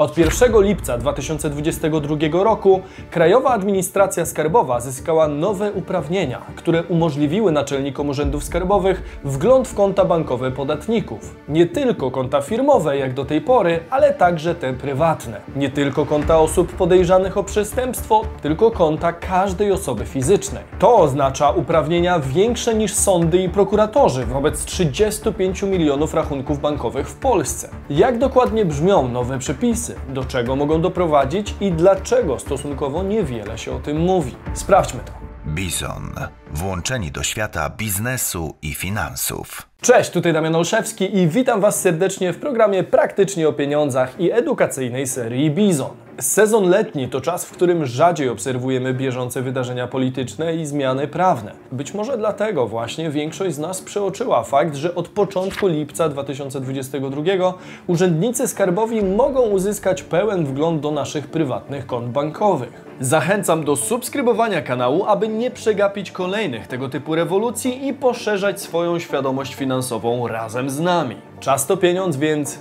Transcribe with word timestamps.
Od 0.00 0.18
1 0.18 0.62
lipca 0.62 0.98
2022 0.98 2.44
roku 2.44 2.80
Krajowa 3.10 3.50
Administracja 3.50 4.26
Skarbowa 4.26 4.80
zyskała 4.80 5.28
nowe 5.28 5.72
uprawnienia, 5.72 6.40
które 6.56 6.82
umożliwiły 6.82 7.52
naczelnikom 7.52 8.08
urzędów 8.08 8.44
skarbowych 8.44 9.20
wgląd 9.24 9.68
w 9.68 9.74
konta 9.74 10.04
bankowe 10.04 10.50
podatników. 10.50 11.34
Nie 11.48 11.66
tylko 11.66 12.10
konta 12.10 12.40
firmowe 12.40 12.98
jak 12.98 13.14
do 13.14 13.24
tej 13.24 13.40
pory, 13.40 13.80
ale 13.90 14.14
także 14.14 14.54
te 14.54 14.72
prywatne. 14.72 15.40
Nie 15.56 15.70
tylko 15.70 16.06
konta 16.06 16.38
osób 16.38 16.72
podejrzanych 16.72 17.36
o 17.36 17.44
przestępstwo, 17.44 18.22
tylko 18.42 18.70
konta 18.70 19.12
każdej 19.12 19.72
osoby 19.72 20.04
fizycznej. 20.06 20.64
To 20.78 20.96
oznacza 20.96 21.50
uprawnienia 21.50 22.20
większe 22.20 22.74
niż 22.74 22.94
sądy 22.94 23.42
i 23.42 23.48
prokuratorzy 23.48 24.26
wobec 24.26 24.64
35 24.64 25.62
milionów 25.62 26.14
rachunków 26.14 26.60
bankowych 26.60 27.08
w 27.08 27.14
Polsce. 27.14 27.68
Jak 27.90 28.18
dokładnie 28.18 28.64
brzmią 28.64 29.08
nowe 29.08 29.38
przepisy? 29.38 29.89
Do 30.08 30.24
czego 30.24 30.56
mogą 30.56 30.80
doprowadzić 30.80 31.54
i 31.60 31.72
dlaczego 31.72 32.38
stosunkowo 32.38 33.02
niewiele 33.02 33.58
się 33.58 33.72
o 33.72 33.78
tym 33.78 33.98
mówi. 33.98 34.34
Sprawdźmy 34.54 35.00
to. 35.04 35.12
Bison. 35.46 36.14
Włączeni 36.50 37.10
do 37.10 37.22
świata 37.22 37.70
biznesu 37.70 38.54
i 38.62 38.74
finansów. 38.74 39.68
Cześć, 39.80 40.10
tutaj 40.10 40.32
Damian 40.32 40.54
Olszewski 40.54 41.16
i 41.18 41.28
witam 41.28 41.60
Was 41.60 41.80
serdecznie 41.80 42.32
w 42.32 42.38
programie 42.38 42.84
Praktycznie 42.84 43.48
o 43.48 43.52
pieniądzach 43.52 44.20
i 44.20 44.32
edukacyjnej 44.32 45.06
serii 45.06 45.50
Bizon. 45.50 45.96
Sezon 46.20 46.68
letni 46.68 47.08
to 47.08 47.20
czas, 47.20 47.44
w 47.44 47.50
którym 47.50 47.86
rzadziej 47.86 48.28
obserwujemy 48.28 48.94
bieżące 48.94 49.42
wydarzenia 49.42 49.86
polityczne 49.86 50.54
i 50.56 50.66
zmiany 50.66 51.08
prawne. 51.08 51.52
Być 51.72 51.94
może 51.94 52.18
dlatego 52.18 52.66
właśnie 52.66 53.10
większość 53.10 53.54
z 53.54 53.58
nas 53.58 53.80
przeoczyła 53.80 54.42
fakt, 54.42 54.74
że 54.76 54.94
od 54.94 55.08
początku 55.08 55.66
lipca 55.66 56.08
2022 56.08 57.22
urzędnicy 57.86 58.48
skarbowi 58.48 59.02
mogą 59.02 59.40
uzyskać 59.40 60.02
pełen 60.02 60.46
wgląd 60.46 60.80
do 60.80 60.90
naszych 60.90 61.26
prywatnych 61.26 61.86
kont 61.86 62.08
bankowych. 62.08 62.84
Zachęcam 63.00 63.64
do 63.64 63.76
subskrybowania 63.76 64.62
kanału, 64.62 65.04
aby 65.04 65.28
nie 65.28 65.50
przegapić 65.50 66.10
kolejnych 66.10 66.66
tego 66.66 66.88
typu 66.88 67.14
rewolucji 67.14 67.86
i 67.86 67.94
poszerzać 67.94 68.60
swoją 68.60 68.98
świadomość 68.98 69.54
finansową 69.54 70.28
razem 70.28 70.70
z 70.70 70.80
nami. 70.80 71.16
Czas 71.40 71.66
to 71.66 71.76
pieniądz, 71.76 72.16
więc 72.16 72.58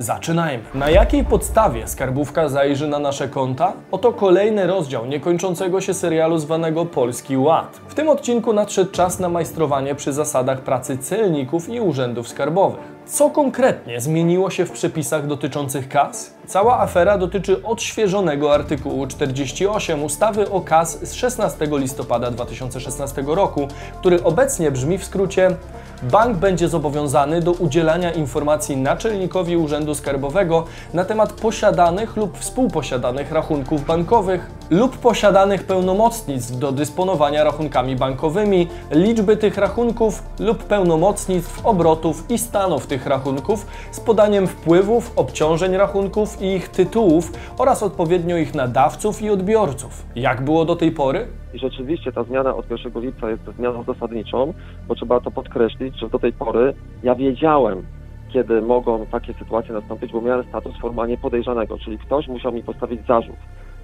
Zaczynajmy. 0.00 0.64
Na 0.74 0.90
jakiej 0.90 1.24
podstawie 1.24 1.88
skarbówka 1.88 2.48
zajrzy 2.48 2.88
na 2.88 2.98
nasze 2.98 3.28
konta? 3.28 3.72
Oto 3.90 4.12
kolejny 4.12 4.66
rozdział 4.66 5.06
niekończącego 5.06 5.80
się 5.80 5.94
serialu 5.94 6.38
zwanego 6.38 6.86
Polski 6.86 7.36
Ład. 7.36 7.80
W 7.88 7.94
tym 7.94 8.08
odcinku 8.08 8.52
nadszedł 8.52 8.90
czas 8.90 9.18
na 9.18 9.28
majstrowanie 9.28 9.94
przy 9.94 10.12
zasadach 10.12 10.60
pracy 10.60 10.98
celników 10.98 11.68
i 11.68 11.80
urzędów 11.80 12.28
skarbowych. 12.28 12.98
Co 13.06 13.30
konkretnie 13.30 14.00
zmieniło 14.00 14.50
się 14.50 14.66
w 14.66 14.72
przepisach 14.72 15.26
dotyczących 15.26 15.88
kas? 15.88 16.34
Cała 16.46 16.80
afera 16.80 17.18
dotyczy 17.18 17.62
odświeżonego 17.62 18.54
artykułu 18.54 19.06
48 19.06 20.04
ustawy 20.04 20.50
o 20.50 20.60
kas 20.60 21.08
z 21.08 21.12
16 21.12 21.68
listopada 21.70 22.30
2016 22.30 23.24
roku, 23.26 23.68
który 24.00 24.22
obecnie 24.24 24.70
brzmi 24.70 24.98
w 24.98 25.04
skrócie 25.04 25.56
bank 26.02 26.36
będzie 26.36 26.68
zobowiązany 26.68 27.40
do 27.40 27.52
udzielania 27.52 28.12
informacji 28.12 28.76
naczelnikowi 28.76 29.56
Urzędu 29.56 29.94
Skarbowego 29.94 30.64
na 30.94 31.04
temat 31.04 31.32
posiadanych 31.32 32.16
lub 32.16 32.38
współposiadanych 32.38 33.32
rachunków 33.32 33.86
bankowych 33.86 34.50
lub 34.70 34.98
posiadanych 34.98 35.64
pełnomocnictw 35.64 36.58
do 36.58 36.72
dysponowania 36.72 37.44
rachunkami 37.44 37.96
bankowymi, 37.96 38.68
liczby 38.90 39.36
tych 39.36 39.58
rachunków 39.58 40.22
lub 40.38 40.64
pełnomocnictw, 40.64 41.66
obrotów 41.66 42.30
i 42.30 42.38
stanów 42.38 42.86
tych 42.86 43.06
rachunków 43.06 43.66
z 43.92 44.00
podaniem 44.00 44.46
wpływów, 44.46 45.12
obciążeń 45.16 45.76
rachunków 45.76 46.42
i 46.42 46.46
ich 46.46 46.68
tytułów 46.68 47.32
oraz 47.58 47.82
odpowiednio 47.82 48.36
ich 48.36 48.54
nadawców 48.54 49.22
i 49.22 49.30
odbiorców. 49.30 50.06
Jak 50.16 50.44
było 50.44 50.64
do 50.64 50.76
tej 50.76 50.92
pory? 50.92 51.28
I 51.54 51.58
rzeczywiście 51.58 52.12
ta 52.12 52.24
zmiana 52.24 52.56
od 52.56 52.70
1 52.70 53.02
lipca 53.02 53.30
jest 53.30 53.42
zmianą 53.58 53.82
zasadniczą, 53.82 54.54
bo 54.88 54.94
trzeba 54.94 55.20
to 55.20 55.30
podkreślić, 55.30 55.98
że 56.00 56.08
do 56.08 56.18
tej 56.18 56.32
pory 56.32 56.74
ja 57.02 57.14
wiedziałem, 57.14 57.82
kiedy 58.32 58.62
mogą 58.62 59.06
takie 59.06 59.34
sytuacje 59.34 59.74
nastąpić, 59.74 60.12
bo 60.12 60.20
miałem 60.20 60.44
status 60.44 60.76
formalnie 60.80 61.18
podejrzanego, 61.18 61.78
czyli 61.78 61.98
ktoś 61.98 62.28
musiał 62.28 62.52
mi 62.52 62.62
postawić 62.62 63.06
zarzut. 63.06 63.36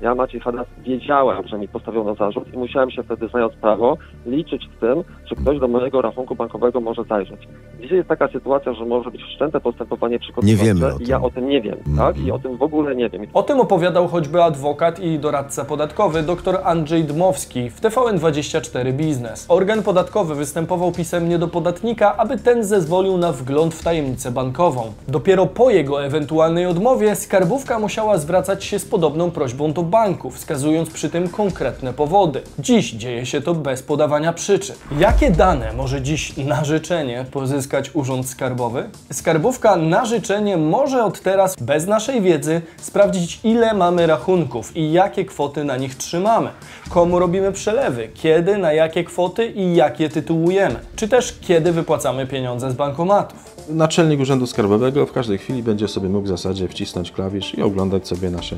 Ja, 0.04 0.14
Maciej 0.14 0.40
Hadas, 0.40 0.66
wiedziałem, 0.78 1.48
że 1.48 1.58
mi 1.58 1.68
postawiono 1.68 2.14
zarzut 2.14 2.54
i 2.54 2.58
musiałem 2.58 2.90
się 2.90 3.02
wtedy, 3.02 3.28
znając 3.28 3.54
prawo, 3.54 3.96
liczyć 4.26 4.62
z 4.76 4.80
tym, 4.80 5.04
że 5.26 5.34
ktoś 5.36 5.58
do 5.58 5.68
mojego 5.68 6.02
rachunku 6.02 6.34
bankowego 6.34 6.80
może 6.80 7.04
zajrzeć. 7.04 7.40
Dzisiaj 7.80 7.96
jest 7.96 8.08
taka 8.08 8.28
sytuacja, 8.28 8.74
że 8.74 8.84
może 8.84 9.10
być 9.10 9.22
wszczęte 9.22 9.60
postępowanie 9.60 10.18
przygotowawcze 10.18 10.64
Nie 10.64 10.64
wiemy 10.64 10.94
o 10.94 10.98
i 10.98 11.06
ja 11.06 11.22
o 11.22 11.30
tym 11.30 11.48
nie 11.48 11.60
wiem, 11.60 11.76
tak? 11.96 12.18
I 12.18 12.32
o 12.32 12.38
tym 12.38 12.56
w 12.56 12.62
ogóle 12.62 12.96
nie 12.96 13.10
wiem. 13.10 13.26
O 13.34 13.42
tym 13.42 13.60
opowiadał 13.60 14.08
choćby 14.08 14.42
adwokat 14.42 15.00
i 15.00 15.18
doradca 15.18 15.64
podatkowy 15.64 16.22
dr 16.22 16.58
Andrzej 16.64 17.04
Dmowski 17.04 17.70
w 17.70 17.80
TVN24 17.80 18.92
Biznes. 18.92 19.46
Organ 19.48 19.82
podatkowy 19.82 20.34
występował 20.34 20.92
pisemnie 20.92 21.38
do 21.38 21.48
podatnika, 21.48 22.16
aby 22.16 22.38
ten 22.38 22.64
zezwolił 22.64 23.18
na 23.18 23.32
wgląd 23.32 23.74
w 23.74 23.84
tajemnicę 23.84 24.30
bankową. 24.30 24.82
Dopiero 25.08 25.46
po 25.46 25.70
jego 25.70 26.04
ewentualnej 26.04 26.66
odmowie 26.66 27.16
skarbówka 27.16 27.78
musiała 27.78 28.18
zwracać 28.18 28.64
się 28.64 28.78
z 28.78 28.84
podobną 28.84 29.30
prośbą 29.30 29.72
do 29.72 29.93
banku, 29.94 30.30
wskazując 30.30 30.90
przy 30.90 31.10
tym 31.10 31.28
konkretne 31.28 31.92
powody. 31.92 32.42
Dziś 32.58 32.90
dzieje 32.92 33.26
się 33.26 33.40
to 33.40 33.54
bez 33.54 33.82
podawania 33.82 34.32
przyczyn. 34.32 34.76
Jakie 34.98 35.30
dane 35.30 35.72
może 35.72 36.02
dziś 36.02 36.36
na 36.36 36.64
życzenie 36.64 37.24
pozyskać 37.30 37.90
Urząd 37.94 38.28
Skarbowy? 38.28 38.90
Skarbówka 39.12 39.76
na 39.76 40.04
życzenie 40.04 40.56
może 40.56 41.04
od 41.04 41.20
teraz, 41.20 41.56
bez 41.60 41.86
naszej 41.86 42.22
wiedzy, 42.22 42.62
sprawdzić 42.76 43.40
ile 43.44 43.74
mamy 43.74 44.06
rachunków 44.06 44.76
i 44.76 44.92
jakie 44.92 45.24
kwoty 45.24 45.64
na 45.64 45.76
nich 45.76 45.94
trzymamy, 45.94 46.48
komu 46.90 47.18
robimy 47.18 47.52
przelewy, 47.52 48.08
kiedy, 48.14 48.58
na 48.58 48.72
jakie 48.72 49.04
kwoty 49.04 49.46
i 49.46 49.74
jak 49.74 50.00
je 50.00 50.08
tytułujemy, 50.08 50.76
czy 50.96 51.08
też 51.08 51.38
kiedy 51.40 51.72
wypłacamy 51.72 52.26
pieniądze 52.26 52.70
z 52.70 52.74
bankomatów. 52.74 53.54
Naczelnik 53.68 54.20
Urzędu 54.20 54.46
Skarbowego 54.46 55.06
w 55.06 55.12
każdej 55.12 55.38
chwili 55.38 55.62
będzie 55.62 55.88
sobie 55.88 56.08
mógł 56.08 56.24
w 56.24 56.28
zasadzie 56.28 56.68
wcisnąć 56.68 57.12
klawisz 57.12 57.54
i 57.54 57.62
oglądać 57.62 58.08
sobie 58.08 58.30
nasze, 58.30 58.56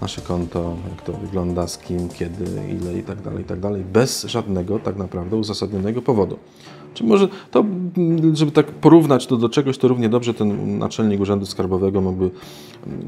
nasze 0.00 0.20
konto, 0.20 0.76
jak 0.90 1.02
to 1.02 1.12
wygląda, 1.12 1.68
z 1.68 1.78
kim, 1.78 2.08
kiedy, 2.08 2.44
ile 2.70 2.98
i 2.98 3.02
tak 3.02 3.22
dalej, 3.22 3.42
i 3.42 3.46
tak 3.46 3.60
dalej, 3.60 3.84
bez 3.84 4.24
żadnego 4.24 4.78
tak 4.78 4.96
naprawdę 4.96 5.36
uzasadnionego 5.36 6.02
powodu. 6.02 6.38
Czy 6.98 7.04
może 7.04 7.28
to, 7.50 7.64
żeby 8.32 8.52
tak 8.52 8.66
porównać 8.66 9.26
to 9.26 9.36
do 9.36 9.48
czegoś, 9.48 9.78
to 9.78 9.88
równie 9.88 10.08
dobrze 10.08 10.34
ten 10.34 10.78
naczelnik 10.78 11.20
Urzędu 11.20 11.46
Skarbowego 11.46 12.00
mógłby, 12.00 12.30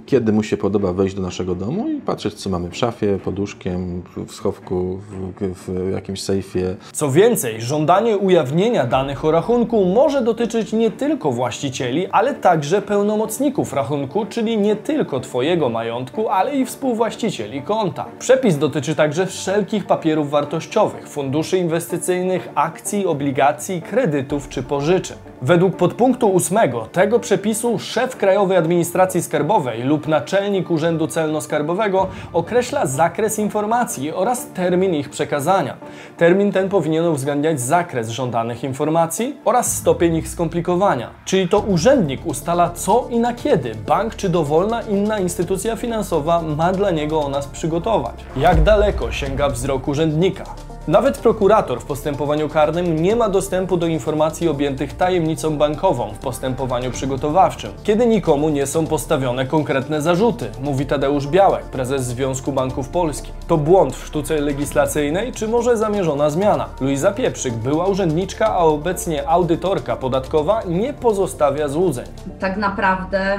kiedy 0.07 0.33
mu 0.33 0.43
się 0.43 0.57
podoba, 0.57 0.93
wejść 0.93 1.15
do 1.15 1.23
naszego 1.23 1.55
domu 1.55 1.89
i 1.91 2.01
patrzeć, 2.01 2.35
co 2.35 2.51
mamy 2.51 2.71
w 2.71 2.77
szafie, 2.77 3.19
pod 3.25 3.39
łóżkiem, 3.39 4.03
w 4.27 4.33
schowku, 4.33 4.99
w, 5.41 5.65
w 5.67 5.93
jakimś 5.93 6.23
sejfie, 6.23 6.77
Co 6.93 7.11
więcej, 7.11 7.61
żądanie 7.61 8.19
ujawnienia 8.19 8.87
danych 8.87 9.25
o 9.25 9.31
rachunku 9.31 9.85
może 9.85 10.23
dotyczyć 10.23 10.73
nie 10.73 10.91
tylko 10.91 11.33
właścicieli, 11.33 12.07
ale 12.07 12.35
także 12.35 12.83
pełnomocników 12.83 13.73
rachunku, 13.73 14.27
czyli 14.27 14.59
nie 14.59 14.77
tylko 14.77 15.21
Twojego 15.21 15.69
majątku, 15.69 16.29
ale 16.29 16.57
i 16.57 16.67
współwłaścicieli 16.67 17.63
konta. 17.63 18.07
Przepis 18.19 18.59
dotyczy 18.59 18.95
także 18.95 19.27
wszelkich 19.27 19.87
papierów 19.87 20.31
wartościowych, 20.31 21.09
funduszy 21.09 21.59
inwestycyjnych, 21.59 22.49
akcji, 22.55 23.07
obligacji, 23.07 23.80
kredytów 23.83 24.49
czy 24.49 24.63
pożyczek. 24.63 25.19
Według 25.43 25.77
podpunktu 25.77 26.37
8 26.37 26.59
tego 26.93 27.21
przepisu 27.21 27.79
szef 27.79 28.17
Krajowej 28.17 28.57
Administracji 28.57 29.23
Skarbowej 29.23 29.83
lub 29.83 30.09
naczelnik 30.09 30.71
Urzędu 30.71 31.07
Celno-Skarbowego 31.07 32.07
określa 32.33 32.87
zakres 32.87 33.39
informacji 33.39 34.13
oraz 34.13 34.47
termin 34.47 34.95
ich 34.95 35.11
przekazania. 35.11 35.77
Termin 36.17 36.53
ten 36.53 36.69
powinien 36.69 37.07
uwzględniać 37.07 37.61
zakres 37.61 38.09
żądanych 38.09 38.65
informacji 38.65 39.37
oraz 39.45 39.77
stopień 39.77 40.17
ich 40.17 40.29
skomplikowania. 40.29 41.11
Czyli 41.25 41.49
to 41.49 41.59
urzędnik 41.59 42.27
ustala 42.27 42.71
co 42.71 43.07
i 43.11 43.19
na 43.19 43.35
kiedy 43.35 43.75
bank 43.75 44.17
czy 44.17 44.29
dowolna 44.29 44.83
inna 44.83 45.19
instytucja 45.19 45.77
finansowa 45.77 46.43
ma 46.43 46.73
dla 46.73 46.91
niego 46.91 47.21
o 47.21 47.29
nas 47.29 47.47
przygotować. 47.47 48.15
Jak 48.37 48.63
daleko 48.63 49.13
sięga 49.13 49.49
wzrok 49.49 49.89
urzędnika? 49.89 50.45
Nawet 50.91 51.19
prokurator 51.19 51.81
w 51.81 51.85
postępowaniu 51.85 52.49
karnym 52.49 53.03
nie 53.03 53.17
ma 53.17 53.29
dostępu 53.29 53.77
do 53.77 53.87
informacji 53.87 54.49
objętych 54.49 54.97
tajemnicą 54.97 55.59
bankową 55.59 56.15
w 56.15 56.19
postępowaniu 56.19 56.91
przygotowawczym, 56.91 57.71
kiedy 57.83 58.07
nikomu 58.07 58.49
nie 58.49 58.67
są 58.67 58.87
postawione 58.87 59.47
konkretne 59.47 60.03
zarzuty, 60.03 60.51
mówi 60.63 60.87
Tadeusz 60.87 61.27
Białek, 61.27 61.65
prezes 61.65 62.05
Związku 62.05 62.53
Banków 62.53 62.89
Polskich. 62.89 63.33
To 63.47 63.57
błąd 63.57 63.97
w 63.97 64.07
sztuce 64.07 64.41
legislacyjnej, 64.41 65.33
czy 65.33 65.49
może 65.49 65.77
zamierzona 65.77 66.31
zmiana? 66.31 66.69
Luiza 66.81 67.13
Pieprzyk, 67.13 67.55
była 67.55 67.87
urzędniczka, 67.87 68.47
a 68.47 68.59
obecnie 68.59 69.29
audytorka 69.29 69.97
podatkowa, 69.97 70.63
nie 70.69 70.93
pozostawia 70.93 71.69
złudzeń. 71.69 72.07
tak 72.41 72.57
naprawdę 72.57 73.39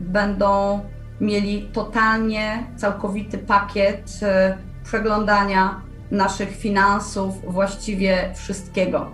będą 0.00 0.80
mieli 1.20 1.62
totalnie 1.72 2.66
całkowity 2.76 3.38
pakiet 3.38 4.20
e, 4.22 4.58
przeglądania 4.84 5.87
naszych 6.10 6.56
finansów, 6.56 7.52
właściwie 7.52 8.32
wszystkiego. 8.34 9.10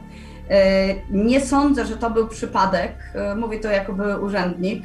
E, 0.50 0.94
Nie 1.11 1.41
sądzę, 1.41 1.87
że 1.87 1.96
to 1.96 2.11
był 2.11 2.29
przypadek, 2.29 2.93
e, 3.14 3.35
mówię 3.35 3.61
to 3.61 3.70
jako 3.70 3.93
były 3.93 4.20
urzędnik, 4.20 4.85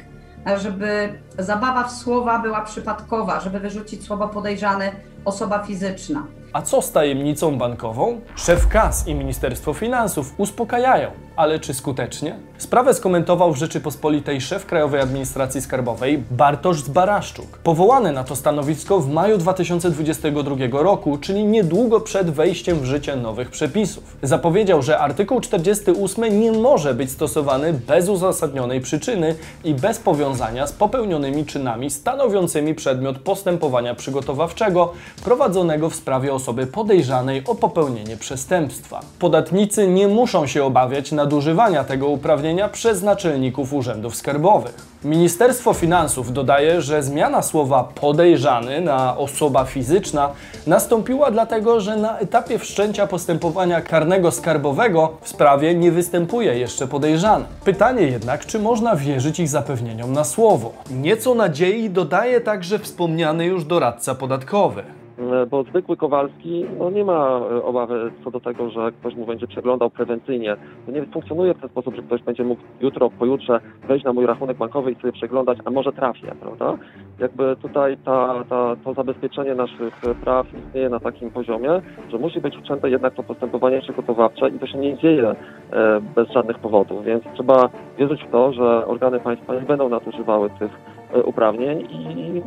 żeby 0.56 1.12
zabawa 1.42 1.84
w 1.84 1.92
słowa 1.92 2.38
była 2.38 2.60
przypadkowa, 2.60 3.40
żeby 3.40 3.60
wyrzucić 3.60 4.04
słowo 4.04 4.28
podejrzany 4.28 4.92
osoba 5.24 5.58
fizyczna. 5.58 6.22
A 6.52 6.62
co 6.62 6.82
z 6.82 6.92
tajemnicą 6.92 7.58
bankową? 7.58 8.20
Szef 8.36 8.68
KAS 8.68 9.08
i 9.08 9.14
Ministerstwo 9.14 9.74
Finansów 9.74 10.34
uspokajają, 10.38 11.10
ale 11.36 11.58
czy 11.58 11.74
skutecznie? 11.74 12.36
Sprawę 12.58 12.94
skomentował 12.94 13.52
w 13.52 13.56
Rzeczypospolitej 13.56 14.40
szef 14.40 14.66
Krajowej 14.66 15.00
Administracji 15.00 15.60
Skarbowej 15.60 16.22
Bartosz 16.30 16.82
Zbaraszczuk. 16.82 17.58
Powołany 17.58 18.12
na 18.12 18.24
to 18.24 18.36
stanowisko 18.36 19.00
w 19.00 19.08
maju 19.08 19.38
2022 19.38 20.56
roku, 20.72 21.18
czyli 21.18 21.44
niedługo 21.44 22.00
przed 22.00 22.30
wejściem 22.30 22.80
w 22.80 22.84
życie 22.84 23.16
nowych 23.16 23.50
przepisów. 23.50 24.16
Zapowiedział, 24.22 24.82
że 24.82 24.98
artykuł 24.98 25.40
48 25.40 26.40
nie 26.40 26.52
może 26.52 26.94
być 26.94 27.10
stosowany 27.10 27.72
bez 27.72 28.08
uzasadnionej 28.08 28.80
przyczyny 28.80 29.34
i 29.64 29.74
bez 29.74 29.98
powiązania 29.98 30.66
z 30.66 30.72
popełnionymi 30.72 31.29
czynami 31.46 31.90
stanowiącymi 31.90 32.74
przedmiot 32.74 33.18
postępowania 33.18 33.94
przygotowawczego 33.94 34.92
prowadzonego 35.24 35.90
w 35.90 35.94
sprawie 35.94 36.34
osoby 36.34 36.66
podejrzanej 36.66 37.42
o 37.46 37.54
popełnienie 37.54 38.16
przestępstwa. 38.16 39.00
Podatnicy 39.18 39.88
nie 39.88 40.08
muszą 40.08 40.46
się 40.46 40.64
obawiać 40.64 41.12
nadużywania 41.12 41.84
tego 41.84 42.08
uprawnienia 42.08 42.68
przez 42.68 43.02
naczelników 43.02 43.72
urzędów 43.72 44.16
skarbowych. 44.16 44.89
Ministerstwo 45.04 45.74
Finansów 45.74 46.32
dodaje, 46.32 46.80
że 46.80 47.02
zmiana 47.02 47.42
słowa 47.42 47.84
podejrzany 47.84 48.80
na 48.80 49.16
osoba 49.16 49.64
fizyczna 49.64 50.30
nastąpiła 50.66 51.30
dlatego, 51.30 51.80
że 51.80 51.96
na 51.96 52.18
etapie 52.18 52.58
wszczęcia 52.58 53.06
postępowania 53.06 53.80
karnego 53.80 54.30
skarbowego 54.30 55.16
w 55.22 55.28
sprawie 55.28 55.74
nie 55.74 55.92
występuje 55.92 56.58
jeszcze 56.58 56.86
podejrzany. 56.86 57.44
Pytanie 57.64 58.02
jednak, 58.02 58.46
czy 58.46 58.58
można 58.58 58.96
wierzyć 58.96 59.40
ich 59.40 59.48
zapewnieniom 59.48 60.12
na 60.12 60.24
słowo? 60.24 60.72
Nieco 60.90 61.34
nadziei 61.34 61.90
dodaje 61.90 62.40
także 62.40 62.78
wspomniany 62.78 63.46
już 63.46 63.64
doradca 63.64 64.14
podatkowy. 64.14 64.99
E, 65.20 65.46
bo 65.46 65.62
zwykły 65.62 65.96
Kowalski 65.96 66.64
no, 66.78 66.90
nie 66.90 67.04
ma 67.04 67.40
e, 67.50 67.62
obawy 67.62 68.10
co 68.24 68.30
do 68.30 68.40
tego, 68.40 68.70
że 68.70 68.92
ktoś 68.92 69.14
mu 69.14 69.26
będzie 69.26 69.46
przeglądał 69.46 69.90
prewencyjnie. 69.90 70.56
To 70.86 70.92
nie 70.92 71.06
funkcjonuje 71.06 71.54
w 71.54 71.60
ten 71.60 71.70
sposób, 71.70 71.96
że 71.96 72.02
ktoś 72.02 72.22
będzie 72.22 72.44
mógł 72.44 72.62
jutro, 72.80 73.10
pojutrze 73.10 73.60
wejść 73.88 74.04
na 74.04 74.12
mój 74.12 74.26
rachunek 74.26 74.56
bankowy 74.56 74.92
i 74.92 74.94
sobie 74.94 75.12
przeglądać, 75.12 75.58
a 75.64 75.70
może 75.70 75.92
trafię, 75.92 76.32
prawda? 76.40 76.78
Jakby 77.18 77.56
tutaj 77.62 77.96
ta, 78.04 78.44
ta, 78.48 78.76
to 78.84 78.94
zabezpieczenie 78.94 79.54
naszych 79.54 80.00
praw 80.24 80.46
istnieje 80.66 80.88
na 80.88 81.00
takim 81.00 81.30
poziomie, 81.30 81.82
że 82.10 82.18
musi 82.18 82.40
być 82.40 82.58
uczęte 82.58 82.90
jednak 82.90 83.14
to 83.14 83.22
postępowanie 83.22 83.80
przygotowawcze 83.80 84.48
i 84.48 84.58
to 84.58 84.66
się 84.66 84.78
nie 84.78 84.98
dzieje 84.98 85.28
e, 85.28 86.00
bez 86.14 86.28
żadnych 86.28 86.58
powodów, 86.58 87.04
więc 87.04 87.24
trzeba 87.34 87.68
wierzyć 87.98 88.24
w 88.24 88.30
to, 88.30 88.52
że 88.52 88.86
organy 88.86 89.20
państwa 89.20 89.54
nie 89.54 89.60
będą 89.60 89.88
nadużywały 89.88 90.50
tych 90.50 90.70
uprawnień 91.24 91.88
i 91.90 92.42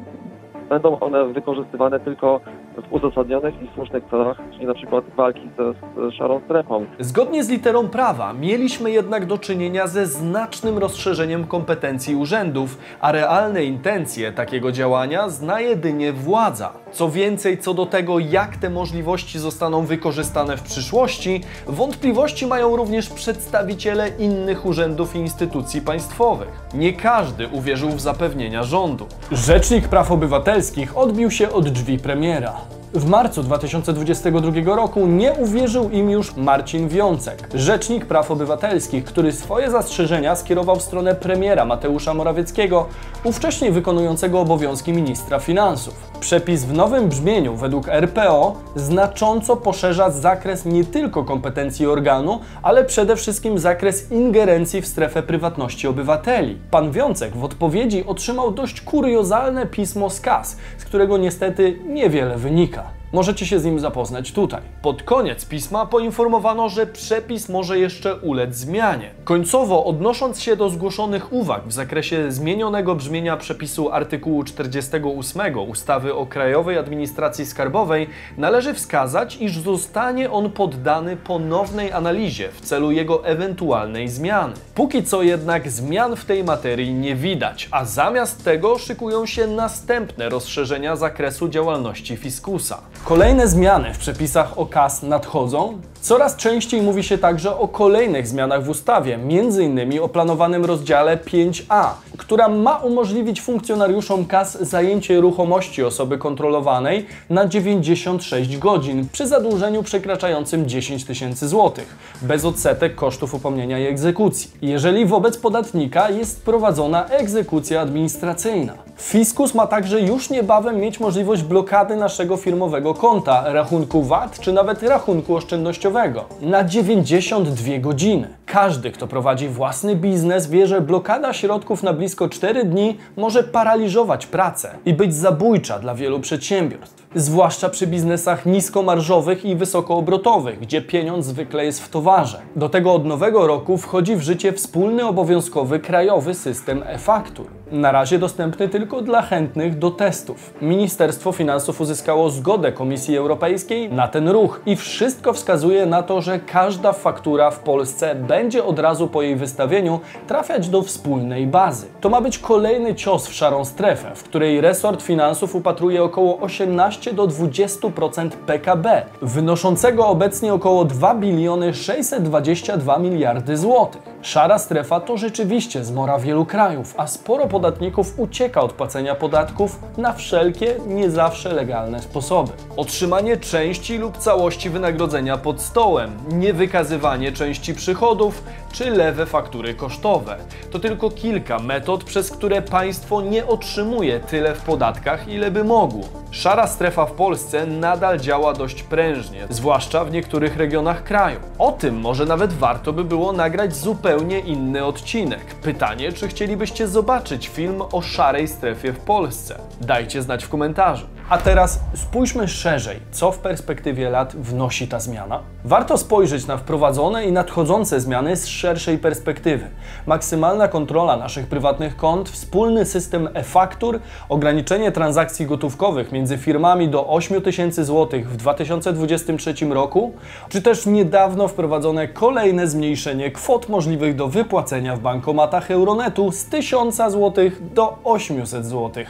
będą 0.70 1.00
one 1.00 1.26
wykorzystywane 1.26 2.00
tylko 2.00 2.40
w 2.78 2.94
uzasadnionych 2.94 3.54
i 3.62 3.70
słusznych 3.76 4.04
celach, 4.10 4.38
czyli 4.54 4.66
na 4.66 4.74
przykład 4.74 5.06
walki 5.16 5.50
ze, 5.58 5.74
z 6.10 6.14
szarą 6.14 6.42
strefą. 6.46 6.86
Zgodnie 7.00 7.44
z 7.44 7.50
literą 7.50 7.88
prawa 7.88 8.34
mieliśmy 8.34 8.92
jednak 8.92 9.26
do 9.26 9.38
czynienia 9.38 9.88
ze 9.88 10.06
znacznym 10.06 10.78
rozszerzeniem 10.78 11.48
kompetencji 11.48 12.16
urzędów, 12.16 12.78
a 13.02 13.12
realne 13.12 13.64
intencje 13.64 14.32
takiego 14.32 14.72
działania 14.72 15.30
zna 15.30 15.62
jedynie 15.62 16.14
władza. 16.14 16.83
Co 16.94 17.10
więcej, 17.10 17.58
co 17.58 17.74
do 17.74 17.86
tego, 17.86 18.20
jak 18.20 18.58
te 18.58 18.70
możliwości 18.70 19.40
zostaną 19.40 19.86
wykorzystane 19.86 20.58
w 20.58 20.62
przyszłości, 20.62 21.42
wątpliwości 21.68 22.48
mają 22.48 22.76
również 22.76 23.10
przedstawiciele 23.10 24.10
innych 24.10 24.66
urzędów 24.66 25.16
i 25.16 25.20
instytucji 25.20 25.82
państwowych. 25.82 26.50
Nie 26.74 26.94
każdy 26.94 27.48
uwierzył 27.48 27.90
w 27.90 28.02
zapewnienia 28.02 28.64
rządu. 28.64 29.08
Rzecznik 29.32 29.88
Praw 29.88 30.12
Obywatelskich 30.12 30.98
odbił 30.98 31.32
się 31.32 31.52
od 31.52 31.70
drzwi 31.70 32.00
premiera. 32.00 32.54
W 32.94 33.06
marcu 33.06 33.44
2022 33.44 34.76
roku 34.76 35.08
nie 35.08 35.34
uwierzył 35.34 35.90
im 35.90 36.10
już 36.10 36.36
Marcin 36.36 36.88
Wiącek, 36.88 37.50
rzecznik 37.54 38.06
praw 38.06 38.32
obywatelskich, 38.32 39.04
który 39.04 39.32
swoje 39.32 39.72
zastrzeżenia 39.72 40.36
skierował 40.36 40.76
w 40.76 40.82
stronę 40.82 41.16
premiera 41.16 41.66
Mateusza 41.66 42.14
Morawieckiego, 42.14 42.86
ówcześnie 43.24 43.72
wykonującego 43.72 44.40
obowiązki 44.40 44.94
ministra 44.94 45.40
finansów. 45.40 46.13
Przepis 46.24 46.66
w 46.66 46.74
nowym 46.74 47.10
brzmieniu 47.10 47.56
według 47.56 47.90
RPO 47.90 48.56
znacząco 48.76 49.58
poszerza 49.58 50.12
zakres 50.12 50.66
nie 50.66 50.86
tylko 50.86 51.24
kompetencji 51.24 51.88
organu, 51.88 52.40
ale 52.62 52.86
przede 52.86 53.16
wszystkim 53.16 53.60
zakres 53.60 54.12
ingerencji 54.12 54.82
w 54.82 54.88
strefę 54.88 55.24
prywatności 55.24 55.88
obywateli. 55.88 56.58
Pan 56.72 56.92
Wiącek 56.92 57.38
w 57.38 57.44
odpowiedzi 57.44 58.06
otrzymał 58.06 58.52
dość 58.52 58.82
kuriozalne 58.82 59.66
pismo 59.66 60.10
z 60.10 60.22
KAS, 60.22 60.58
z 60.78 60.86
którego 60.86 61.18
niestety 61.18 61.80
niewiele 61.88 62.38
wynika. 62.38 63.03
Możecie 63.14 63.46
się 63.46 63.60
z 63.60 63.66
nim 63.66 63.80
zapoznać 63.80 64.32
tutaj. 64.32 64.62
Pod 64.82 65.04
koniec 65.04 65.46
pisma 65.46 65.86
poinformowano, 65.86 66.70
że 66.70 66.88
przepis 66.88 67.50
może 67.50 67.80
jeszcze 67.80 68.16
ulec 68.16 68.56
zmianie. 68.56 69.12
Końcowo, 69.24 69.86
odnosząc 69.86 70.42
się 70.42 70.56
do 70.56 70.70
zgłoszonych 70.70 71.34
uwag 71.34 71.68
w 71.68 71.74
zakresie 71.74 72.32
zmienionego 72.32 72.96
brzmienia 72.96 73.38
przepisu 73.38 73.92
artykułu 73.92 74.44
48 74.44 75.60
ustawy 75.60 76.16
o 76.16 76.26
Krajowej 76.26 76.78
Administracji 76.78 77.46
Skarbowej, 77.46 78.10
należy 78.38 78.74
wskazać, 78.74 79.38
iż 79.42 79.60
zostanie 79.60 80.32
on 80.32 80.52
poddany 80.52 81.18
ponownej 81.18 81.92
analizie 81.92 82.50
w 82.50 82.62
celu 82.62 82.92
jego 82.92 83.26
ewentualnej 83.26 84.10
zmiany. 84.10 84.54
Póki 84.76 85.04
co 85.04 85.24
jednak 85.24 85.72
zmian 85.72 86.16
w 86.16 86.26
tej 86.26 86.44
materii 86.44 86.94
nie 86.94 87.16
widać, 87.16 87.70
a 87.72 87.86
zamiast 87.86 88.44
tego 88.44 88.78
szykują 88.78 89.26
się 89.26 89.48
następne 89.48 90.30
rozszerzenia 90.30 90.96
zakresu 90.96 91.50
działalności 91.50 92.18
fiskusa. 92.18 92.82
Kolejne 93.04 93.48
zmiany 93.48 93.94
w 93.94 93.98
przepisach 93.98 94.60
o 94.60 94.66
KAS 94.66 95.04
nadchodzą. 95.04 95.82
Coraz 96.04 96.36
częściej 96.36 96.82
mówi 96.82 97.04
się 97.04 97.18
także 97.18 97.58
o 97.58 97.68
kolejnych 97.68 98.28
zmianach 98.28 98.64
w 98.64 98.70
ustawie, 98.70 99.16
m.in. 99.16 100.00
o 100.02 100.10
planowanym 100.10 100.66
rozdziale 100.66 101.18
5a, 101.18 101.86
która 102.18 102.50
ma 102.50 102.78
umożliwić 102.78 103.42
funkcjonariuszom 103.42 104.26
KAS 104.26 104.58
zajęcie 104.62 105.22
ruchomości 105.22 105.84
osoby 105.84 106.18
kontrolowanej 106.18 107.06
na 107.30 107.46
96 107.46 108.58
godzin 108.58 109.08
przy 109.12 109.28
zadłużeniu 109.28 109.84
przekraczającym 109.84 110.70
10 110.70 111.06
tysięcy 111.06 111.48
złotych, 111.48 111.96
bez 112.22 112.46
odsetek 112.46 112.96
kosztów 112.96 113.34
upomnienia 113.34 113.80
i 113.80 113.86
egzekucji, 113.86 114.52
jeżeli 114.62 115.06
wobec 115.06 115.38
podatnika 115.38 116.10
jest 116.10 116.46
prowadzona 116.46 117.06
egzekucja 117.06 117.82
administracyjna. 117.82 118.74
Fiskus 118.98 119.54
ma 119.54 119.68
także 119.68 120.02
już 120.02 120.30
niebawem 120.30 120.80
mieć 120.80 121.00
możliwość 121.00 121.44
blokady 121.44 121.96
naszego 121.96 122.38
firmowego 122.38 122.94
konta, 122.94 123.54
rachunku 123.54 124.04
VAT 124.04 124.40
czy 124.40 124.54
nawet 124.54 124.84
rachunku 124.84 125.36
oszczędnościowego 125.36 125.93
na 126.42 126.64
92 126.64 127.80
godziny. 127.80 128.28
Każdy, 128.54 128.92
kto 128.92 129.08
prowadzi 129.08 129.48
własny 129.48 129.96
biznes, 129.96 130.48
wie, 130.48 130.68
że 130.68 130.82
blokada 130.82 131.34
środków 131.34 131.84
na 131.84 131.94
blisko 131.94 132.30
4 132.30 132.66
dni 132.66 132.98
może 133.18 133.44
paraliżować 133.44 134.26
pracę 134.26 134.78
i 134.86 134.94
być 134.94 135.16
zabójcza 135.16 135.80
dla 135.80 135.96
wielu 135.96 136.20
przedsiębiorstw. 136.20 137.04
Zwłaszcza 137.16 137.70
przy 137.70 137.88
biznesach 137.88 138.46
niskomarżowych 138.46 139.46
i 139.46 139.56
wysokoobrotowych, 139.56 140.60
gdzie 140.60 140.82
pieniądz 140.82 141.26
zwykle 141.26 141.66
jest 141.66 141.84
w 141.84 141.90
towarze. 141.90 142.40
Do 142.56 142.70
tego 142.70 142.94
od 142.94 143.06
nowego 143.06 143.48
roku 143.48 143.78
wchodzi 143.78 144.16
w 144.16 144.22
życie 144.22 144.54
wspólny 144.54 145.08
obowiązkowy 145.08 145.80
krajowy 145.80 146.34
system 146.34 146.84
e-faktur. 146.86 147.46
Na 147.72 147.92
razie 147.92 148.20
dostępny 148.20 148.70
tylko 148.70 149.02
dla 149.02 149.22
chętnych 149.22 149.80
do 149.80 149.92
testów. 149.92 150.54
Ministerstwo 150.62 151.32
Finansów 151.32 151.82
uzyskało 151.82 152.30
zgodę 152.30 152.72
Komisji 152.72 153.18
Europejskiej 153.18 153.90
na 153.90 154.08
ten 154.08 154.30
ruch 154.30 154.62
i 154.66 154.76
wszystko 154.76 155.34
wskazuje 155.34 155.86
na 155.86 156.04
to, 156.04 156.22
że 156.22 156.40
każda 156.40 156.94
faktura 156.94 157.52
w 157.52 157.60
Polsce 157.60 158.16
będzie 158.16 158.43
od 158.64 158.80
razu 158.80 159.08
po 159.08 159.22
jej 159.22 159.36
wystawieniu 159.36 160.00
trafiać 160.28 160.70
do 160.70 160.82
wspólnej 160.82 161.48
bazy. 161.48 161.88
To 162.02 162.10
ma 162.10 162.22
być 162.22 162.40
kolejny 162.40 162.96
cios 162.96 163.28
w 163.28 163.34
szarą 163.34 163.66
strefę, 163.66 164.12
w 164.16 164.24
której 164.24 164.62
resort 164.62 165.02
finansów 165.02 165.56
upatruje 165.56 166.04
około 166.04 166.40
18 166.40 167.14
do 167.14 167.28
20% 167.28 168.30
PKB, 168.30 169.06
wynoszącego 169.22 170.08
obecnie 170.08 170.54
około 170.54 170.86
2 170.86 171.16
biliony 171.16 171.74
622 171.74 172.98
miliardy 172.98 173.58
złotych. 173.58 174.13
Szara 174.24 174.60
strefa 174.60 175.00
to 175.00 175.18
rzeczywiście 175.18 175.84
zmora 175.84 176.20
wielu 176.20 176.46
krajów, 176.46 176.94
a 176.98 177.08
sporo 177.08 177.48
podatników 177.48 178.20
ucieka 178.20 178.62
od 178.62 178.74
płacenia 178.74 179.16
podatków 179.16 179.80
na 179.98 180.14
wszelkie, 180.14 180.76
nie 180.88 181.10
zawsze 181.10 181.54
legalne 181.54 182.02
sposoby. 182.02 182.52
Otrzymanie 182.78 183.38
części 183.38 183.98
lub 183.98 184.18
całości 184.18 184.70
wynagrodzenia 184.70 185.38
pod 185.38 185.62
stołem, 185.62 186.12
niewykazywanie 186.32 187.32
części 187.32 187.74
przychodów, 187.74 188.44
czy 188.74 188.90
lewe 188.92 189.26
faktury 189.26 189.74
kosztowe. 189.74 190.38
To 190.72 190.80
tylko 190.80 191.10
kilka 191.10 191.60
metod, 191.60 192.04
przez 192.04 192.32
które 192.32 192.62
państwo 192.62 193.22
nie 193.22 193.48
otrzymuje 193.48 194.20
tyle 194.20 194.56
w 194.56 194.62
podatkach, 194.62 195.28
ile 195.28 195.52
by 195.52 195.64
mogło. 195.64 196.04
Szara 196.32 196.68
strefa 196.68 197.06
w 197.06 197.12
Polsce 197.12 197.66
nadal 197.66 198.20
działa 198.20 198.54
dość 198.54 198.84
prężnie, 198.84 199.48
zwłaszcza 199.50 200.06
w 200.06 200.12
niektórych 200.12 200.58
regionach 200.58 201.04
kraju. 201.04 201.40
O 201.60 201.72
tym 201.72 202.00
może 202.00 202.26
nawet 202.26 202.54
warto 202.54 202.94
by 202.94 203.04
było 203.04 203.34
nagrać 203.34 203.76
zupełnie 203.76 204.40
inny 204.40 204.86
odcinek. 204.86 205.46
Pytanie, 205.56 206.12
czy 206.12 206.28
chcielibyście 206.28 206.88
zobaczyć 206.88 207.48
film 207.48 207.82
o 207.92 208.02
szarej 208.02 208.48
strefie 208.48 208.94
w 208.94 209.00
Polsce? 209.00 209.60
Dajcie 209.82 210.22
znać 210.22 210.46
w 210.46 210.50
komentarzu. 210.50 211.06
A 211.34 211.38
teraz 211.38 211.80
spójrzmy 211.96 212.48
szerzej, 212.48 213.00
co 213.12 213.32
w 213.32 213.40
perspektywie 213.40 214.10
lat 214.10 214.36
wnosi 214.36 214.88
ta 214.88 215.00
zmiana. 215.00 215.40
Warto 215.66 215.98
spojrzeć 215.98 216.48
na 216.48 216.58
wprowadzone 216.58 217.26
i 217.26 217.32
nadchodzące 217.32 218.00
zmiany 218.00 218.36
z 218.36 218.48
szerszej 218.48 218.98
perspektywy. 218.98 219.68
Maksymalna 220.06 220.68
kontrola 220.68 221.18
naszych 221.18 221.48
prywatnych 221.48 221.96
kont, 221.96 222.30
wspólny 222.30 222.86
system 222.86 223.30
e-faktur, 223.34 224.00
ograniczenie 224.30 224.92
transakcji 224.92 225.46
gotówkowych 225.46 226.12
między 226.12 226.38
firmami 226.38 226.90
do 226.90 227.08
8 227.08 227.42
tysięcy 227.42 227.86
złotych 227.86 228.30
w 228.30 228.38
2023 228.38 229.54
roku, 229.66 230.14
czy 230.50 230.62
też 230.62 230.86
niedawno 230.86 231.48
wprowadzone 231.48 232.08
kolejne 232.08 232.68
zmniejszenie 232.68 233.32
kwot 233.32 233.70
możliwych 233.70 234.16
do 234.16 234.28
wypłacenia 234.28 234.96
w 234.96 235.00
bankomatach 235.00 235.72
Euronetu 235.72 236.32
z 236.32 236.46
1000 236.46 236.96
zł 236.96 237.34
do 237.62 237.98
800 238.04 238.66
zł. 238.66 239.04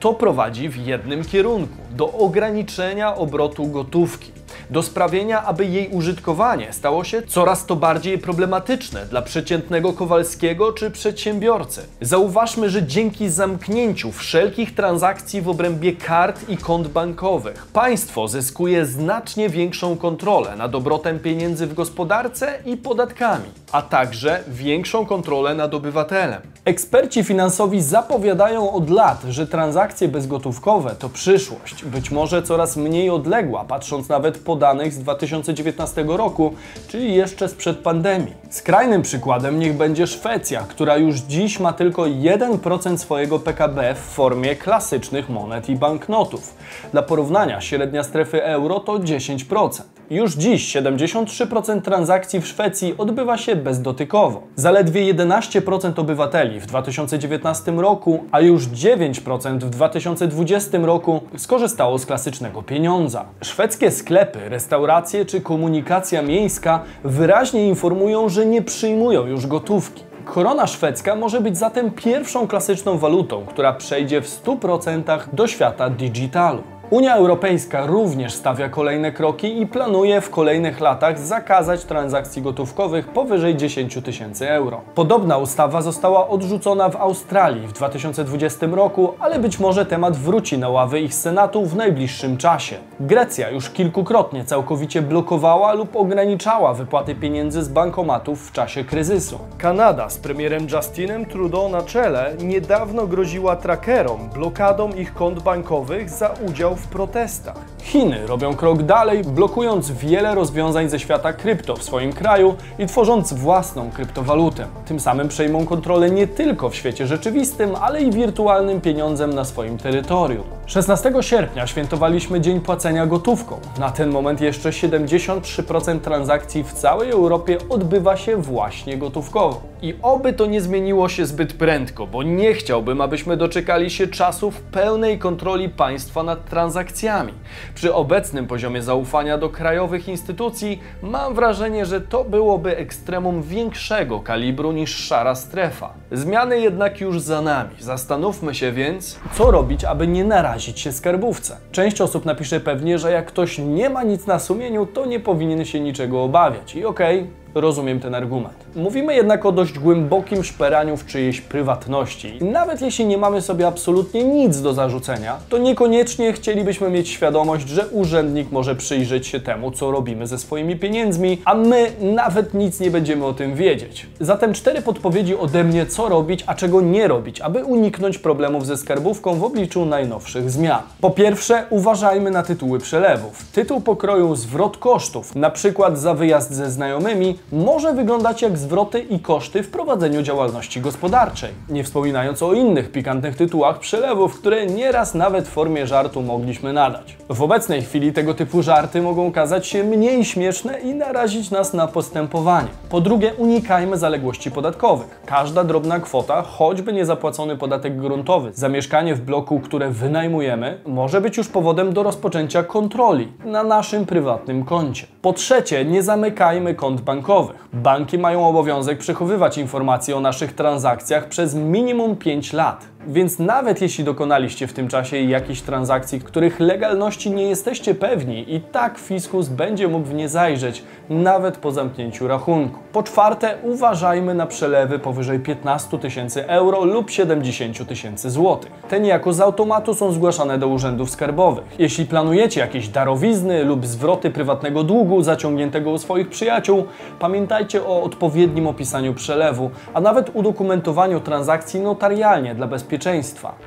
To 0.00 0.14
prowadzi 0.14 0.68
w 0.68 0.76
jednym 0.76 1.24
kierunku 1.24 1.67
do 1.90 2.12
ograniczenia 2.12 3.16
obrotu 3.16 3.66
gotówki 3.66 4.38
do 4.70 4.82
sprawienia, 4.82 5.44
aby 5.44 5.66
jej 5.66 5.88
użytkowanie 5.88 6.72
stało 6.72 7.04
się 7.04 7.22
coraz 7.22 7.66
to 7.66 7.76
bardziej 7.76 8.18
problematyczne 8.18 9.06
dla 9.06 9.22
przeciętnego 9.22 9.92
Kowalskiego 9.92 10.72
czy 10.72 10.90
przedsiębiorcy. 10.90 11.80
Zauważmy, 12.00 12.70
że 12.70 12.82
dzięki 12.82 13.30
zamknięciu 13.30 14.12
wszelkich 14.12 14.74
transakcji 14.74 15.42
w 15.42 15.48
obrębie 15.48 15.92
kart 15.92 16.48
i 16.48 16.56
kont 16.56 16.88
bankowych, 16.88 17.66
państwo 17.66 18.28
zyskuje 18.28 18.86
znacznie 18.86 19.48
większą 19.48 19.96
kontrolę 19.96 20.56
nad 20.56 20.74
obrotem 20.74 21.18
pieniędzy 21.18 21.66
w 21.66 21.74
gospodarce 21.74 22.58
i 22.64 22.76
podatkami, 22.76 23.48
a 23.72 23.82
także 23.82 24.44
większą 24.48 25.06
kontrolę 25.06 25.54
nad 25.54 25.74
obywatelem. 25.74 26.42
Eksperci 26.64 27.24
finansowi 27.24 27.82
zapowiadają 27.82 28.72
od 28.72 28.90
lat, 28.90 29.22
że 29.28 29.46
transakcje 29.46 30.08
bezgotówkowe 30.08 30.94
to 30.98 31.08
przyszłość, 31.08 31.84
być 31.84 32.10
może 32.10 32.42
coraz 32.42 32.76
mniej 32.76 33.10
odległa, 33.10 33.64
patrząc 33.64 34.08
nawet 34.08 34.38
po 34.38 34.56
danych 34.56 34.92
z 34.92 34.98
2019 34.98 36.04
roku, 36.08 36.54
czyli 36.88 37.14
jeszcze 37.14 37.48
sprzed 37.48 37.78
pandemii. 37.78 38.34
Skrajnym 38.50 39.02
przykładem 39.02 39.58
niech 39.58 39.76
będzie 39.76 40.06
Szwecja, 40.06 40.60
która 40.60 40.96
już 40.96 41.16
dziś 41.16 41.60
ma 41.60 41.72
tylko 41.72 42.02
1% 42.02 42.98
swojego 42.98 43.38
PKB 43.38 43.94
w 43.94 43.98
formie 43.98 44.56
klasycznych 44.56 45.28
monet 45.28 45.68
i 45.68 45.76
banknotów. 45.76 46.54
Dla 46.92 47.02
porównania 47.02 47.60
średnia 47.60 48.04
strefy 48.04 48.44
euro 48.44 48.80
to 48.80 48.98
10%. 48.98 49.97
Już 50.10 50.34
dziś 50.34 50.76
73% 50.76 51.82
transakcji 51.82 52.40
w 52.40 52.46
Szwecji 52.46 52.94
odbywa 52.98 53.38
się 53.38 53.56
bezdotykowo. 53.56 54.42
Zaledwie 54.56 55.14
11% 55.14 56.00
obywateli 56.00 56.60
w 56.60 56.66
2019 56.66 57.72
roku, 57.72 58.24
a 58.32 58.40
już 58.40 58.66
9% 58.68 59.58
w 59.58 59.70
2020 59.70 60.78
roku 60.78 61.20
skorzystało 61.36 61.98
z 61.98 62.06
klasycznego 62.06 62.62
pieniądza. 62.62 63.24
Szwedzkie 63.42 63.90
sklepy, 63.90 64.48
restauracje 64.48 65.24
czy 65.24 65.40
komunikacja 65.40 66.22
miejska 66.22 66.82
wyraźnie 67.04 67.68
informują, 67.68 68.28
że 68.28 68.46
nie 68.46 68.62
przyjmują 68.62 69.26
już 69.26 69.46
gotówki. 69.46 70.04
Korona 70.24 70.66
szwedzka 70.66 71.16
może 71.16 71.40
być 71.40 71.58
zatem 71.58 71.90
pierwszą 71.90 72.48
klasyczną 72.48 72.98
walutą, 72.98 73.46
która 73.46 73.72
przejdzie 73.72 74.22
w 74.22 74.44
100% 74.44 75.18
do 75.32 75.46
świata 75.46 75.90
digitalu. 75.90 76.77
Unia 76.90 77.14
Europejska 77.16 77.86
również 77.86 78.34
stawia 78.34 78.68
kolejne 78.68 79.12
kroki 79.12 79.60
i 79.60 79.66
planuje 79.66 80.20
w 80.20 80.30
kolejnych 80.30 80.80
latach 80.80 81.18
zakazać 81.18 81.84
transakcji 81.84 82.42
gotówkowych 82.42 83.08
powyżej 83.08 83.56
10 83.56 83.98
tysięcy 84.04 84.50
euro. 84.50 84.80
Podobna 84.94 85.38
ustawa 85.38 85.82
została 85.82 86.28
odrzucona 86.28 86.88
w 86.88 86.96
Australii 86.96 87.66
w 87.66 87.72
2020 87.72 88.66
roku, 88.66 89.14
ale 89.20 89.38
być 89.38 89.58
może 89.58 89.86
temat 89.86 90.16
wróci 90.16 90.58
na 90.58 90.68
ławy 90.68 91.00
ich 91.00 91.14
senatu 91.14 91.66
w 91.66 91.76
najbliższym 91.76 92.36
czasie. 92.36 92.76
Grecja 93.00 93.50
już 93.50 93.70
kilkukrotnie 93.70 94.44
całkowicie 94.44 95.02
blokowała 95.02 95.72
lub 95.72 95.96
ograniczała 95.96 96.74
wypłaty 96.74 97.14
pieniędzy 97.14 97.62
z 97.62 97.68
bankomatów 97.68 98.48
w 98.48 98.52
czasie 98.52 98.84
kryzysu. 98.84 99.38
Kanada 99.58 100.10
z 100.10 100.18
premierem 100.18 100.66
Justinem 100.72 101.26
Trudeau 101.26 101.68
na 101.68 101.82
czele 101.82 102.34
niedawno 102.42 103.06
groziła 103.06 103.56
trackerom 103.56 104.28
blokadą 104.34 104.92
ich 104.92 105.14
kont 105.14 105.42
bankowych 105.42 106.10
za 106.10 106.34
udział 106.48 106.76
w 106.76 106.86
protestach. 106.86 107.56
Chiny 107.82 108.26
robią 108.26 108.54
krok 108.54 108.82
dalej, 108.82 109.22
blokując 109.24 109.90
wiele 109.90 110.34
rozwiązań 110.34 110.88
ze 110.88 110.98
świata 110.98 111.32
krypto 111.32 111.76
w 111.76 111.82
swoim 111.82 112.12
kraju 112.12 112.54
i 112.78 112.86
tworząc 112.86 113.32
własną 113.32 113.90
kryptowalutę. 113.90 114.66
Tym 114.86 115.00
samym 115.00 115.28
przejmą 115.28 115.66
kontrolę 115.66 116.10
nie 116.10 116.26
tylko 116.26 116.70
w 116.70 116.74
świecie 116.74 117.06
rzeczywistym, 117.06 117.70
ale 117.80 118.02
i 118.02 118.10
wirtualnym 118.10 118.80
pieniądzem 118.80 119.34
na 119.34 119.44
swoim 119.44 119.78
terytorium. 119.78 120.57
16 120.68 121.12
sierpnia 121.20 121.66
świętowaliśmy 121.66 122.40
Dzień 122.40 122.60
Płacenia 122.60 123.06
Gotówką. 123.06 123.60
Na 123.78 123.90
ten 123.90 124.10
moment 124.10 124.40
jeszcze 124.40 124.70
73% 124.70 126.00
transakcji 126.00 126.64
w 126.64 126.72
całej 126.72 127.10
Europie 127.10 127.58
odbywa 127.68 128.16
się 128.16 128.36
właśnie 128.36 128.98
gotówkowo. 128.98 129.62
I 129.82 129.94
oby 130.02 130.32
to 130.32 130.46
nie 130.46 130.60
zmieniło 130.60 131.08
się 131.08 131.26
zbyt 131.26 131.52
prędko, 131.52 132.06
bo 132.06 132.22
nie 132.22 132.54
chciałbym, 132.54 133.00
abyśmy 133.00 133.36
doczekali 133.36 133.90
się 133.90 134.06
czasów 134.06 134.60
pełnej 134.60 135.18
kontroli 135.18 135.68
państwa 135.68 136.22
nad 136.22 136.44
transakcjami. 136.44 137.32
Przy 137.74 137.94
obecnym 137.94 138.46
poziomie 138.46 138.82
zaufania 138.82 139.38
do 139.38 139.48
krajowych 139.48 140.08
instytucji 140.08 140.80
mam 141.02 141.34
wrażenie, 141.34 141.86
że 141.86 142.00
to 142.00 142.24
byłoby 142.24 142.76
ekstremum 142.76 143.42
większego 143.42 144.20
kalibru 144.20 144.72
niż 144.72 144.96
szara 144.96 145.34
strefa. 145.34 145.92
Zmiany 146.12 146.60
jednak 146.60 147.00
już 147.00 147.20
za 147.20 147.42
nami. 147.42 147.74
Zastanówmy 147.80 148.54
się 148.54 148.72
więc, 148.72 149.18
co 149.34 149.50
robić, 149.50 149.84
aby 149.84 150.06
nie 150.06 150.24
narazić 150.24 150.57
się 150.58 150.92
skarbówce. 150.92 151.56
Część 151.72 152.00
osób 152.00 152.24
napisze 152.24 152.60
pewnie, 152.60 152.98
że 152.98 153.12
jak 153.12 153.26
ktoś 153.26 153.58
nie 153.58 153.90
ma 153.90 154.02
nic 154.02 154.26
na 154.26 154.38
sumieniu, 154.38 154.86
to 154.86 155.06
nie 155.06 155.20
powinien 155.20 155.64
się 155.64 155.80
niczego 155.80 156.22
obawiać. 156.22 156.74
I 156.74 156.84
okej, 156.84 157.18
okay, 157.20 157.30
rozumiem 157.60 158.00
ten 158.00 158.14
argument. 158.14 158.54
Mówimy 158.76 159.14
jednak 159.14 159.46
o 159.46 159.52
dość 159.52 159.78
głębokim 159.78 160.44
szperaniu 160.44 160.96
w 160.96 161.06
czyjejś 161.06 161.40
prywatności. 161.40 162.38
Nawet 162.40 162.82
jeśli 162.82 163.06
nie 163.06 163.18
mamy 163.18 163.42
sobie 163.42 163.66
absolutnie 163.66 164.24
nic 164.24 164.60
do 164.60 164.72
zarzucenia, 164.72 165.36
to 165.48 165.58
niekoniecznie 165.58 166.32
chcielibyśmy 166.32 166.90
mieć 166.90 167.08
świadomość, 167.08 167.68
że 167.68 167.86
urzędnik 167.88 168.52
może 168.52 168.74
przyjrzeć 168.74 169.26
się 169.26 169.40
temu, 169.40 169.70
co 169.70 169.90
robimy 169.90 170.26
ze 170.26 170.38
swoimi 170.38 170.76
pieniędzmi, 170.76 171.42
a 171.44 171.54
my 171.54 171.92
nawet 172.00 172.54
nic 172.54 172.80
nie 172.80 172.90
będziemy 172.90 173.26
o 173.26 173.32
tym 173.32 173.54
wiedzieć. 173.54 174.06
Zatem 174.20 174.52
cztery 174.52 174.82
podpowiedzi 174.82 175.36
ode 175.36 175.64
mnie, 175.64 175.86
co 175.86 176.08
robić, 176.08 176.44
a 176.46 176.54
czego 176.54 176.80
nie 176.80 177.08
robić, 177.08 177.40
aby 177.40 177.64
uniknąć 177.64 178.18
problemów 178.18 178.66
ze 178.66 178.76
skarbówką 178.76 179.34
w 179.34 179.44
obliczu 179.44 179.86
najnowszych 179.86 180.50
zmian. 180.50 180.82
Po 181.00 181.10
pierwsze, 181.10 181.64
uważajmy 181.70 182.30
na 182.30 182.42
tytuły 182.42 182.78
przelewów. 182.78 183.44
Tytuł 183.52 183.80
pokroju 183.80 184.36
zwrot 184.36 184.76
kosztów, 184.76 185.34
na 185.34 185.50
przykład 185.50 185.98
za 185.98 186.14
wyjazd 186.14 186.52
ze 186.52 186.70
znajomymi, 186.70 187.38
może 187.52 187.92
wyglądać 187.92 188.42
jak 188.42 188.58
zwroty 188.58 189.00
i 189.00 189.20
koszty 189.20 189.62
w 189.62 189.70
prowadzeniu 189.70 190.22
działalności 190.22 190.80
gospodarczej. 190.80 191.50
Nie 191.68 191.84
wspominając 191.84 192.42
o 192.42 192.52
innych 192.52 192.92
pikantnych 192.92 193.36
tytułach 193.36 193.78
przelewów, 193.78 194.40
które 194.40 194.66
nieraz 194.66 195.14
nawet 195.14 195.48
w 195.48 195.50
formie 195.50 195.86
żartu 195.86 196.22
mogliśmy 196.22 196.72
nadać. 196.72 197.16
W 197.28 197.42
obecnej 197.42 197.82
chwili 197.82 198.12
tego 198.12 198.34
typu 198.34 198.62
żarty 198.62 199.02
mogą 199.02 199.26
okazać 199.26 199.66
się 199.66 199.84
mniej 199.84 200.24
śmieszne 200.24 200.80
i 200.80 200.94
narazić 200.94 201.50
nas 201.50 201.74
na 201.74 201.86
postępowanie. 201.86 202.68
Po 202.90 203.00
drugie, 203.00 203.34
unikajmy 203.34 203.98
zaległości 203.98 204.50
podatkowych. 204.50 205.20
Każda 205.26 205.64
drobna 205.64 206.00
kwota, 206.00 206.42
choćby 206.42 206.92
niezapłacony 206.92 207.56
podatek 207.56 207.96
gruntowy 208.00 208.50
za 208.54 208.68
mieszkanie 208.68 209.14
w 209.14 209.20
bloku, 209.20 209.60
które 209.60 209.90
wynajmujemy, 209.90 210.80
może 210.86 211.20
być 211.20 211.36
już 211.36 211.48
powodem 211.48 211.92
do 211.92 212.02
rozpoczęcia 212.02 212.62
kontroli 212.62 213.32
na 213.44 213.64
naszym 213.64 214.06
prywatnym 214.06 214.64
koncie. 214.64 215.06
Po 215.22 215.32
trzecie, 215.32 215.84
nie 215.84 216.02
zamykajmy 216.02 216.74
kont 216.74 217.00
bankowych. 217.00 217.68
Banki 217.72 218.18
mają 218.18 218.48
obowiązek 218.48 218.98
przechowywać 218.98 219.58
informacje 219.58 220.16
o 220.16 220.20
naszych 220.20 220.52
transakcjach 220.52 221.28
przez 221.28 221.54
minimum 221.54 222.16
5 222.16 222.52
lat. 222.52 222.88
Więc 223.10 223.38
nawet 223.38 223.82
jeśli 223.82 224.04
dokonaliście 224.04 224.66
w 224.66 224.72
tym 224.72 224.88
czasie 224.88 225.16
jakichś 225.16 225.60
transakcji, 225.60 226.20
których 226.20 226.60
legalności 226.60 227.30
nie 227.30 227.48
jesteście 227.48 227.94
pewni, 227.94 228.54
i 228.54 228.60
tak 228.60 228.98
fiskus 228.98 229.48
będzie 229.48 229.88
mógł 229.88 230.06
w 230.06 230.14
nie 230.14 230.28
zajrzeć, 230.28 230.82
nawet 231.10 231.56
po 231.56 231.72
zamknięciu 231.72 232.28
rachunku. 232.28 232.78
Po 232.92 233.02
czwarte, 233.02 233.54
uważajmy 233.62 234.34
na 234.34 234.46
przelewy 234.46 234.98
powyżej 234.98 235.40
15 235.40 235.98
tysięcy 235.98 236.48
euro 236.48 236.84
lub 236.84 237.10
70 237.10 237.88
tysięcy 237.88 238.30
złotych. 238.30 238.72
Te 238.88 239.00
niejako 239.00 239.32
z 239.32 239.40
automatu 239.40 239.94
są 239.94 240.12
zgłaszane 240.12 240.58
do 240.58 240.68
urzędów 240.68 241.10
skarbowych. 241.10 241.64
Jeśli 241.78 242.06
planujecie 242.06 242.60
jakieś 242.60 242.88
darowizny 242.88 243.64
lub 243.64 243.86
zwroty 243.86 244.30
prywatnego 244.30 244.84
długu 244.84 245.22
zaciągniętego 245.22 245.90
u 245.90 245.98
swoich 245.98 246.28
przyjaciół, 246.28 246.84
pamiętajcie 247.18 247.84
o 247.84 248.02
odpowiednim 248.02 248.66
opisaniu 248.66 249.14
przelewu, 249.14 249.70
a 249.94 250.00
nawet 250.00 250.30
udokumentowaniu 250.34 251.20
transakcji 251.20 251.80
notarialnie 251.80 252.54
dla 252.54 252.66
bezpieczeństwa. 252.66 252.97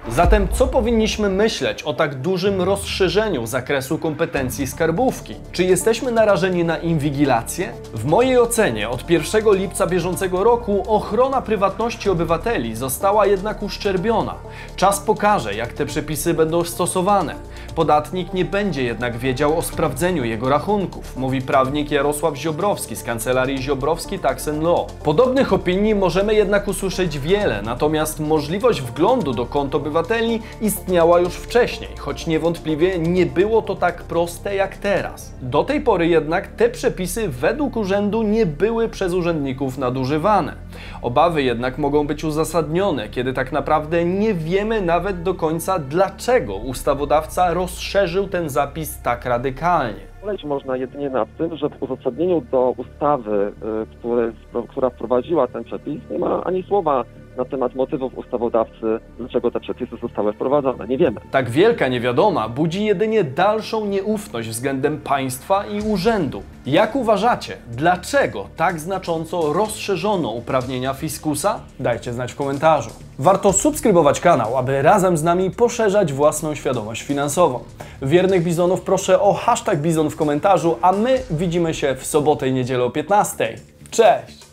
Zatem 0.10 0.48
co 0.54 0.68
powinniśmy 0.68 1.30
myśleć 1.30 1.84
o 1.84 1.94
tak 1.94 2.16
dużym 2.16 2.62
rozszerzeniu 2.62 3.48
zakresu 3.48 3.98
kompetencji 3.98 4.68
skarbówki? 4.68 5.36
Czy 5.52 5.64
jesteśmy 5.64 6.12
narażeni 6.12 6.64
na 6.64 6.78
inwigilację? 6.78 7.74
W 7.94 8.06
mojej 8.06 8.40
ocenie 8.40 8.90
od 8.90 9.10
1 9.10 9.54
lipca 9.54 9.88
bieżącego 9.88 10.44
roku 10.44 10.84
ochrona 10.88 11.42
prywatności 11.42 12.10
obywateli 12.10 12.76
została 12.76 13.26
jednak 13.26 13.64
uszczerbiona. 13.64 14.36
Czas 14.76 15.00
pokaże, 15.00 15.56
jak 15.56 15.74
te 15.74 15.86
przepisy 15.86 16.34
będą 16.34 16.64
stosowane. 16.64 17.36
Podatnik 17.76 18.34
nie 18.34 18.46
będzie 18.46 18.84
jednak 18.84 19.18
wiedział 19.18 19.58
o 19.58 19.62
sprawdzeniu 19.62 20.24
jego 20.24 20.50
rachunków, 20.50 21.18
mówi 21.18 21.42
prawnik 21.42 21.92
Jarosław 21.92 22.36
Ziobrowski 22.36 22.96
z 22.96 23.04
kancelarii 23.04 23.62
Ziobrowski 23.62 24.20
Tax 24.20 24.48
Law. 24.48 24.92
Podobnych 25.04 25.54
opinii 25.54 25.96
możemy 25.96 26.34
jednak 26.34 26.68
usłyszeć 26.68 27.20
wiele, 27.20 27.62
natomiast 27.62 28.20
możliwość 28.20 28.82
wglądu 28.82 29.11
do 29.20 29.46
kont 29.46 29.76
obywateli 29.76 30.40
istniała 30.62 31.20
już 31.20 31.34
wcześniej, 31.34 31.90
choć 31.98 32.28
niewątpliwie 32.28 33.00
nie 33.00 33.26
było 33.26 33.62
to 33.62 33.76
tak 33.76 34.04
proste 34.04 34.56
jak 34.56 34.78
teraz. 34.78 35.36
Do 35.42 35.64
tej 35.64 35.82
pory 35.82 36.08
jednak 36.08 36.48
te 36.48 36.70
przepisy 36.70 37.30
według 37.30 37.78
urzędu 37.78 38.24
nie 38.24 38.46
były 38.46 38.90
przez 38.90 39.14
urzędników 39.14 39.78
nadużywane. 39.78 40.54
Obawy 41.02 41.44
jednak 41.44 41.78
mogą 41.78 42.08
być 42.08 42.24
uzasadnione, 42.24 43.10
kiedy 43.10 43.34
tak 43.34 43.52
naprawdę 43.52 44.06
nie 44.06 44.34
wiemy 44.34 44.82
nawet 44.82 45.24
do 45.24 45.34
końca, 45.34 45.80
dlaczego 45.80 46.56
ustawodawca 46.56 47.54
rozszerzył 47.54 48.28
ten 48.28 48.50
zapis 48.50 49.02
tak 49.02 49.26
radykalnie. 49.26 50.12
Poleć 50.22 50.44
można 50.44 50.78
jedynie 50.78 51.10
nad 51.10 51.38
tym, 51.38 51.58
że 51.58 51.70
w 51.70 51.84
uzasadnieniu 51.84 52.42
do 52.52 52.74
ustawy, 52.78 53.54
y, 53.84 53.98
który, 53.98 54.34
która 54.70 54.90
wprowadziła 54.90 55.48
ten 55.48 55.64
przepis, 55.64 56.02
nie 56.12 56.20
ma 56.20 56.44
ani 56.44 56.64
słowa 56.64 57.04
na 57.38 57.46
temat 57.46 57.76
motywów 57.76 58.18
ustawodawcy, 58.18 59.00
dlaczego 59.20 59.52
te 59.52 59.60
przepisy 59.60 59.98
zostały 60.02 60.34
wprowadzone. 60.34 60.88
Nie 60.88 60.98
wiemy. 60.98 61.22
Tak 61.32 61.50
wielka 61.50 61.88
niewiadoma 61.88 62.50
budzi 62.50 62.86
jedynie 62.86 63.24
dalszą 63.24 63.86
nieufność 63.86 64.50
względem 64.50 64.98
państwa 64.98 65.66
i 65.66 65.82
urzędu. 65.82 66.44
Jak 66.66 66.96
uważacie, 66.96 67.58
dlaczego 67.72 68.48
tak 68.56 68.80
znacząco 68.80 69.54
rozszerzono 69.54 70.32
uprawnienia 70.32 70.94
fiskusa? 70.94 71.60
Dajcie 71.80 72.14
znać 72.14 72.34
w 72.34 72.36
komentarzu. 72.36 72.90
Warto 73.20 73.54
subskrybować 73.54 74.20
kanał, 74.20 74.58
aby 74.58 74.82
razem 74.82 75.18
z 75.18 75.24
nami 75.24 75.52
poszerzać 75.52 76.14
własną 76.14 76.56
świadomość 76.56 77.02
finansową. 77.02 77.60
Wiernych 78.02 78.44
bizonów 78.44 78.82
proszę 78.82 79.22
o 79.22 79.34
hashtag 79.34 79.80
bizon 79.80 80.10
w 80.10 80.16
komentarzu, 80.16 80.78
a 80.82 80.92
my 80.92 81.20
widzimy 81.32 81.74
się 81.74 81.96
w 81.96 82.06
sobotę 82.06 82.48
i 82.48 82.54
niedzielę 82.54 82.84
o 82.84 82.90
15. 82.90 83.58
Cześć! 83.92 84.51